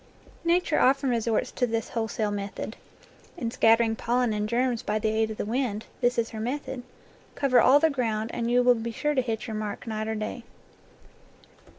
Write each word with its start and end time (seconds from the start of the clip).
Nature 0.43 0.79
often 0.79 1.11
resorts 1.11 1.51
to 1.51 1.67
this 1.67 1.89
wholesale 1.89 2.31
method. 2.31 2.75
In 3.37 3.51
scattering 3.51 3.95
pollen 3.95 4.33
and 4.33 4.49
germs 4.49 4.81
by 4.81 4.97
the 4.97 5.09
aid 5.09 5.29
of 5.29 5.37
the 5.37 5.45
wind, 5.45 5.85
this 6.01 6.17
is 6.17 6.31
her 6.31 6.39
method: 6.39 6.81
cover 7.35 7.61
all 7.61 7.79
the 7.79 7.91
ground, 7.91 8.31
and 8.33 8.49
you 8.49 8.63
will 8.63 8.73
be 8.73 8.91
sure 8.91 9.13
to 9.13 9.21
hit 9.21 9.45
your 9.45 9.55
mark 9.55 9.85
night 9.85 10.07
or 10.07 10.15
day. 10.15 10.43